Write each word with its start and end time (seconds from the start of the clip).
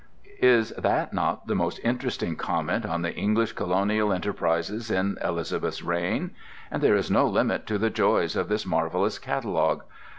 Is 0.41 0.71
that 0.71 1.13
not 1.13 1.45
the 1.45 1.53
most 1.53 1.79
interesting 1.83 2.35
comment 2.35 2.87
on 2.87 3.03
the 3.03 3.13
English 3.13 3.53
colonial 3.53 4.11
enterprises 4.11 4.89
in 4.89 5.19
Elizabeth's 5.23 5.83
reign? 5.83 6.31
And 6.71 6.81
there 6.81 6.95
is 6.95 7.11
no 7.11 7.27
limit 7.27 7.67
to 7.67 7.77
the 7.77 7.91
joys 7.91 8.35
of 8.35 8.49
this 8.49 8.65
marvellous 8.65 9.19
catalogue. 9.19 9.83